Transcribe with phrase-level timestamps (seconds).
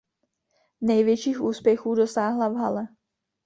[0.81, 2.87] Největších úspěchů dosáhla v hale.